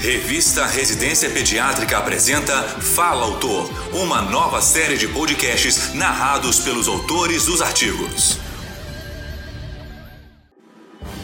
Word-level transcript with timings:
Revista 0.00 0.66
Residência 0.66 1.30
Pediátrica 1.30 1.96
apresenta 1.98 2.62
Fala 2.62 3.24
Autor, 3.24 3.70
uma 3.92 4.20
nova 4.20 4.60
série 4.60 4.96
de 4.98 5.08
podcasts 5.08 5.94
narrados 5.94 6.60
pelos 6.60 6.86
autores 6.86 7.46
dos 7.46 7.62
artigos. 7.62 8.45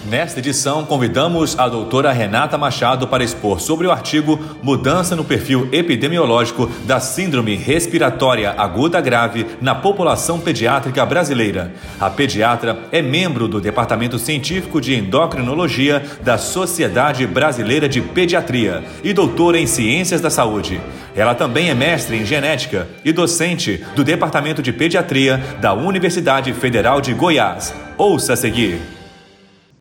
Nesta 0.05 0.41
edição, 0.41 0.85
convidamos 0.85 1.57
a 1.57 1.69
doutora 1.69 2.11
Renata 2.11 2.59
Machado 2.59 3.07
para 3.07 3.23
expor 3.23 3.61
sobre 3.61 3.87
o 3.87 3.93
artigo 3.93 4.37
Mudança 4.61 5.15
no 5.15 5.25
perfil 5.25 5.69
epidemiológico 5.71 6.67
da 6.85 6.99
Síndrome 6.99 7.55
Respiratória 7.55 8.53
Aguda 8.59 9.01
Grave 9.01 9.47
na 9.61 9.77
população 9.77 10.41
pediátrica 10.41 11.07
brasileira. 11.07 11.73
A 12.01 12.11
pediatra 12.11 12.81
é 12.91 13.01
membro 13.01 13.47
do 13.47 13.61
Departamento 13.61 14.19
Científico 14.19 14.81
de 14.81 14.93
Endocrinologia 14.93 16.03
da 16.21 16.37
Sociedade 16.37 17.25
Brasileira 17.25 17.89
de 17.89 18.01
Pediatria 18.01 18.83
e 19.05 19.13
doutora 19.13 19.57
em 19.57 19.69
Ciências 19.69 20.21
da 20.21 20.31
Saúde. 20.31 20.81
Ela 21.15 21.35
também 21.35 21.71
é 21.71 21.75
mestre 21.75 22.17
em 22.17 22.27
genética 22.27 22.89
e 23.05 23.13
docente 23.13 23.85
do 23.95 24.03
Departamento 24.03 24.63
de 24.63 24.73
Pediatria 24.73 25.41
da 25.61 25.73
Universidade 25.75 26.53
Federal 26.53 27.01
de 27.01 27.15
Goiás. 27.15 27.73
Ouça 27.97 28.33
a 28.33 28.37
seguir. 28.37 29.02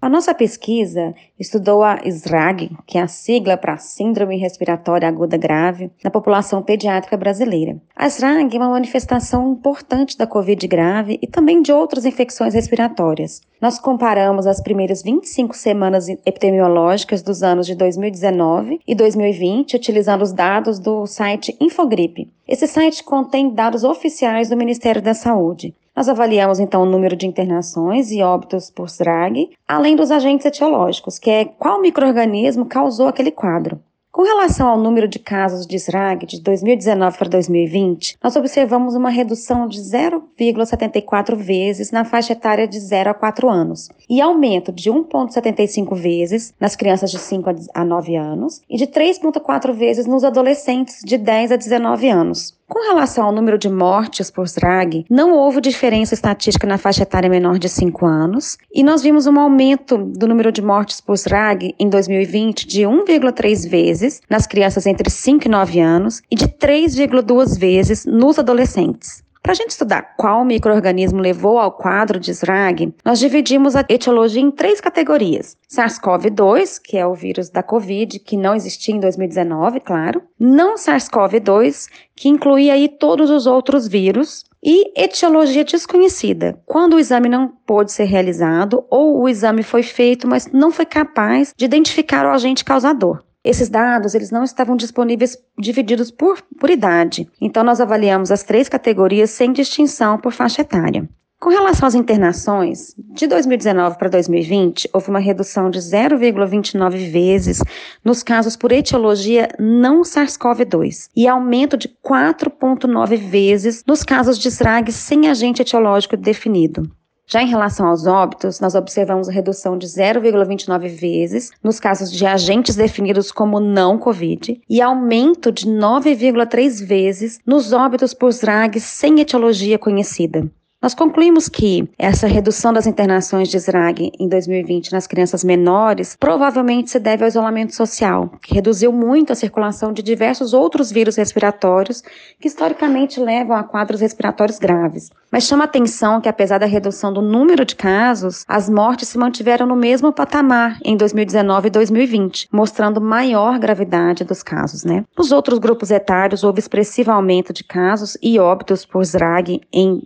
A 0.02 0.10
nossa 0.10 0.34
pesquisa 0.34 1.14
estudou 1.40 1.84
a 1.84 2.00
SRAG, 2.04 2.76
que 2.88 2.98
é 2.98 3.02
a 3.04 3.08
sigla 3.08 3.56
para 3.56 3.78
Síndrome 3.78 4.36
Respiratória 4.36 5.08
Aguda 5.08 5.38
Grave, 5.38 5.92
na 6.04 6.10
população 6.10 6.64
pediátrica 6.64 7.16
brasileira. 7.16 7.80
A 7.96 8.08
SRAG 8.08 8.56
é 8.56 8.60
uma 8.60 8.72
manifestação 8.72 9.52
importante 9.52 10.18
da 10.18 10.26
Covid 10.26 10.68
grave 10.68 11.20
e 11.22 11.28
também 11.28 11.62
de 11.62 11.72
outras 11.72 12.04
infecções 12.04 12.56
respiratórias. 12.56 13.42
Nós 13.62 13.78
comparamos 13.78 14.48
as 14.48 14.60
primeiras 14.60 15.04
25 15.04 15.56
semanas 15.56 16.10
epidemiológicas 16.10 17.22
dos 17.22 17.44
anos 17.44 17.68
de 17.68 17.76
2019 17.76 18.80
e 18.88 18.96
2020, 18.96 19.76
utilizando 19.76 20.24
os 20.24 20.34
dados 20.34 20.80
do 20.80 21.06
site 21.06 21.56
Infogripe. 21.62 22.28
Esse 22.48 22.66
site 22.66 23.04
contém 23.04 23.54
dados 23.54 23.84
oficiais 23.84 24.50
do 24.50 24.58
Ministério 24.58 25.00
da 25.00 25.14
Saúde. 25.14 25.76
Nós 25.96 26.08
avaliamos 26.08 26.60
então 26.60 26.84
o 26.84 26.86
número 26.86 27.16
de 27.16 27.28
internações 27.28 28.12
e 28.12 28.22
óbitos 28.22 28.70
por 28.70 28.90
SRAG, 28.90 29.52
além 29.68 29.96
dos 29.96 30.10
agentes 30.10 30.46
etiológicos, 30.46 31.20
que 31.20 31.30
é 31.30 31.46
qual 31.46 31.82
microorganismo 31.82 32.66
causou 32.66 33.08
aquele 33.08 33.32
quadro. 33.32 33.80
Com 34.12 34.24
relação 34.24 34.68
ao 34.68 34.78
número 34.78 35.08
de 35.08 35.18
casos 35.20 35.66
de 35.66 35.80
SRAG 35.80 36.26
de 36.26 36.42
2019 36.42 37.18
para 37.18 37.30
2020, 37.30 38.18
nós 38.22 38.36
observamos 38.36 38.94
uma 38.94 39.10
redução 39.10 39.70
de 39.70 39.80
0,74 39.80 41.34
vezes 41.38 41.92
na 41.92 42.04
faixa 42.04 42.34
etária 42.34 42.68
de 42.68 42.78
0 42.78 43.10
a 43.10 43.14
4 43.14 43.50
anos 43.50 43.88
e 44.10 44.20
aumento 44.20 44.70
de 44.70 44.92
1,75 44.92 45.96
vezes 45.96 46.54
nas 46.60 46.76
crianças 46.76 47.10
de 47.10 47.20
5 47.20 47.52
a 47.74 47.86
9 47.86 48.18
anos 48.18 48.62
e 48.70 48.76
de 48.76 48.86
3,4 48.86 49.72
vezes 49.72 50.06
nos 50.06 50.26
adolescentes 50.26 51.00
de 51.06 51.18
10 51.18 51.54
a 51.54 51.56
19 51.56 52.10
anos. 52.10 52.60
Com 52.74 52.80
relação 52.88 53.26
ao 53.26 53.34
número 53.34 53.58
de 53.58 53.68
mortes 53.68 54.32
por 54.32 54.48
SRAG, 54.48 55.06
não 55.10 55.34
houve 55.34 55.60
diferença 55.60 56.14
estatística 56.14 56.66
na 56.66 56.78
faixa 56.78 57.04
etária 57.04 57.30
menor 57.30 57.60
de 57.60 57.68
5 57.68 58.06
anos, 58.06 58.58
e 58.74 58.82
nós 58.82 59.04
vimos 59.04 59.28
um 59.28 59.38
aumento 59.38 59.98
do 59.98 60.26
número 60.26 60.54
de 60.54 60.62
mortes 60.62 61.02
por 61.02 61.18
SRAG 61.18 61.76
em 61.78 61.90
2020 61.90 62.66
de 62.66 62.84
1,3 62.84 63.70
vezes 63.70 64.22
nas 64.30 64.48
crianças 64.48 64.86
entre 64.86 65.10
5 65.10 65.48
e 65.48 65.50
9 65.50 65.82
anos 65.82 66.22
e 66.32 66.36
de 66.38 66.48
3,2 66.48 67.60
vezes 67.60 68.06
nos 68.06 68.40
adolescentes. 68.40 69.22
Para 69.42 69.54
a 69.54 69.56
gente 69.56 69.72
estudar 69.72 70.14
qual 70.18 70.46
microorganismo 70.46 71.20
levou 71.20 71.58
ao 71.58 71.72
quadro 71.72 72.20
de 72.20 72.32
SRAG, 72.32 72.94
nós 73.04 73.18
dividimos 73.18 73.76
a 73.76 73.84
etiologia 73.90 74.42
em 74.42 74.52
três 74.52 74.80
categorias: 74.80 75.58
SARS-CoV-2, 75.68 76.80
que 76.80 76.96
é 76.96 77.08
o 77.08 77.16
vírus 77.16 77.50
da 77.50 77.64
Covid, 77.64 78.20
que 78.20 78.38
não 78.38 78.54
existia 78.54 78.96
em 78.96 79.00
2019, 79.00 79.80
claro, 79.80 80.22
não 80.40 80.76
SARS-CoV-2, 80.76 81.88
que 82.16 82.30
incluía 82.30 82.74
aí 82.74 82.88
todos 82.88 83.32
os 83.32 83.48
outros 83.48 83.88
vírus, 83.88 84.44
e 84.64 84.94
etiologia 84.96 85.64
desconhecida, 85.64 86.62
quando 86.68 86.94
o 86.94 87.00
exame 87.00 87.28
não 87.28 87.48
pôde 87.66 87.92
ser 87.92 88.04
realizado 88.04 88.86
ou 88.92 89.22
o 89.22 89.28
exame 89.28 89.64
foi 89.64 89.82
feito, 89.82 90.28
mas 90.28 90.52
não 90.52 90.72
foi 90.72 90.86
capaz 90.86 91.52
de 91.58 91.66
identificar 91.66 92.28
o 92.28 92.30
agente 92.30 92.64
causador. 92.64 93.24
Esses 93.44 93.70
dados 93.70 94.14
eles 94.14 94.30
não 94.30 94.44
estavam 94.44 94.76
disponíveis 94.76 95.36
divididos 95.58 96.12
por, 96.12 96.42
por 96.60 96.70
idade, 96.70 97.28
então 97.42 97.64
nós 97.64 97.82
avaliamos 97.82 98.32
as 98.32 98.44
três 98.44 98.70
categorias 98.70 99.32
sem 99.32 99.52
distinção 99.52 100.20
por 100.20 100.32
faixa 100.32 100.62
etária. 100.62 101.10
Com 101.40 101.50
relação 101.50 101.88
às 101.88 101.96
internações, 101.96 102.94
de 103.00 103.26
2019 103.26 103.98
para 103.98 104.10
2020, 104.10 104.88
houve 104.94 105.10
uma 105.10 105.18
redução 105.18 105.72
de 105.72 105.80
0,29 105.80 107.12
vezes 107.12 107.64
nos 108.06 108.22
casos 108.22 108.56
por 108.56 108.72
etiologia 108.72 109.50
não 109.58 110.04
SARS-CoV-2 110.04 111.10
e 111.16 111.28
aumento 111.28 111.76
de 111.76 111.88
4,9 111.88 113.18
vezes 113.18 113.84
nos 113.88 114.04
casos 114.04 114.38
de 114.38 114.52
SRAG 114.52 114.92
sem 114.92 115.28
agente 115.28 115.64
etiológico 115.64 116.16
definido. 116.16 116.84
Já 117.32 117.42
em 117.42 117.48
relação 117.48 117.88
aos 117.88 118.06
óbitos, 118.06 118.60
nós 118.60 118.76
observamos 118.76 119.30
redução 119.30 119.78
de 119.78 119.88
0,29 119.88 120.90
vezes 120.90 121.50
nos 121.64 121.80
casos 121.80 122.12
de 122.12 122.26
agentes 122.26 122.76
definidos 122.76 123.32
como 123.32 123.58
não 123.58 123.98
COVID 123.98 124.62
e 124.70 124.82
aumento 124.82 125.50
de 125.50 125.66
9,3 125.66 126.86
vezes 126.86 127.40
nos 127.46 127.72
óbitos 127.72 128.14
por 128.14 128.34
SRAG 128.34 128.82
sem 128.82 129.22
etiologia 129.22 129.80
conhecida. 129.80 130.46
Nós 130.82 130.96
concluímos 130.96 131.48
que 131.48 131.88
essa 131.96 132.26
redução 132.26 132.74
das 132.74 132.88
internações 132.88 133.50
de 133.50 133.58
SRAG 133.60 134.12
em 134.20 134.28
2020 134.28 134.92
nas 134.92 135.06
crianças 135.06 135.44
menores 135.44 136.18
provavelmente 136.20 136.90
se 136.90 137.00
deve 137.00 137.24
ao 137.24 137.28
isolamento 137.28 137.76
social, 137.76 138.32
que 138.42 138.56
reduziu 138.56 138.92
muito 138.92 139.32
a 139.32 139.36
circulação 139.36 139.94
de 139.94 140.02
diversos 140.02 140.56
outros 140.56 140.92
vírus 140.92 141.18
respiratórios 141.18 142.02
que 142.40 142.48
historicamente 142.48 143.20
levam 143.20 143.56
a 143.56 143.64
quadros 143.64 144.02
respiratórios 144.02 144.58
graves. 144.58 145.12
Mas 145.32 145.46
chama 145.46 145.64
atenção 145.64 146.20
que, 146.20 146.28
apesar 146.28 146.58
da 146.58 146.66
redução 146.66 147.14
do 147.14 147.22
número 147.22 147.64
de 147.64 147.76
casos, 147.76 148.44
as 148.48 148.68
mortes 148.68 149.08
se 149.08 149.18
mantiveram 149.18 149.66
no 149.66 149.78
mesmo 149.78 150.12
patamar 150.12 150.78
em 150.84 150.98
2019 150.98 151.68
e 151.68 151.72
2020, 151.72 152.50
mostrando 152.52 153.00
maior 153.00 153.58
gravidade 153.58 154.26
dos 154.26 154.44
casos. 154.44 154.84
Né? 154.84 155.06
Nos 155.18 155.32
outros 155.32 155.58
grupos 155.58 155.90
etários, 155.90 156.44
houve 156.44 156.60
expressivo 156.60 157.12
aumento 157.12 157.54
de 157.54 157.64
casos 157.64 158.18
e 158.22 158.38
óbitos 158.40 158.86
por 158.86 159.06
SRAG 159.06 159.62
em 159.72 160.02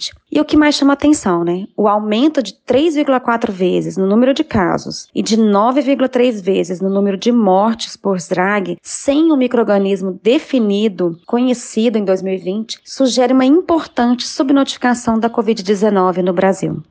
2020. 0.00 0.12
E 0.32 0.40
o 0.40 0.44
que 0.44 0.56
mais 0.56 0.74
chama 0.74 0.94
atenção, 0.94 1.44
né? 1.44 1.66
O 1.76 1.86
aumento 1.86 2.42
de 2.42 2.54
3,4 2.66 3.50
vezes 3.50 3.96
no 3.96 4.06
número 4.06 4.32
de 4.32 4.42
casos 4.42 5.06
e 5.14 5.22
de 5.22 5.36
9,3 5.36 6.42
vezes 6.42 6.80
no 6.80 6.88
número 6.88 7.16
de 7.16 7.30
mortes 7.30 7.96
por 7.96 8.18
SRAG 8.18 8.78
sem 8.82 9.30
o 9.30 9.34
um 9.34 9.36
microorganismo 9.36 10.18
definido, 10.22 11.18
conhecido 11.26 11.98
em 11.98 12.04
2020, 12.04 12.80
sugere 12.84 13.32
uma 13.32 13.44
importante 13.44 14.26
subnotificação 14.26 15.18
da 15.18 15.28
Covid-19 15.28 16.22
no 16.22 16.32
Brasil. 16.32 16.82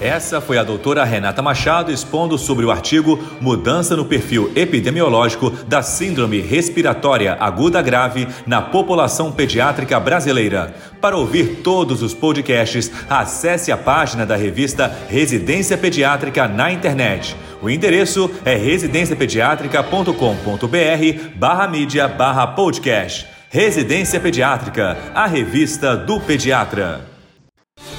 Essa 0.00 0.40
foi 0.40 0.58
a 0.58 0.62
doutora 0.62 1.02
Renata 1.02 1.42
Machado 1.42 1.90
expondo 1.90 2.38
sobre 2.38 2.64
o 2.64 2.70
artigo 2.70 3.18
Mudança 3.40 3.96
no 3.96 4.04
perfil 4.04 4.52
epidemiológico 4.54 5.50
da 5.50 5.82
Síndrome 5.82 6.40
Respiratória 6.40 7.36
Aguda 7.40 7.82
Grave 7.82 8.28
na 8.46 8.62
população 8.62 9.32
pediátrica 9.32 9.98
brasileira. 9.98 10.72
Para 11.00 11.16
ouvir 11.16 11.62
todos 11.64 12.00
os 12.00 12.14
podcasts, 12.14 12.92
acesse 13.10 13.72
a 13.72 13.76
página 13.76 14.24
da 14.24 14.36
revista 14.36 14.86
Residência 15.08 15.76
Pediátrica 15.76 16.46
na 16.46 16.70
internet. 16.70 17.36
O 17.60 17.68
endereço 17.68 18.30
é 18.44 18.54
residenciapediatrica.com.br 18.54 21.34
barra 21.34 21.66
mídia 21.66 22.06
barra 22.06 22.46
podcast. 22.46 23.26
Residência 23.50 24.20
Pediátrica, 24.20 24.96
a 25.12 25.26
revista 25.26 25.96
do 25.96 26.20
pediatra. 26.20 27.17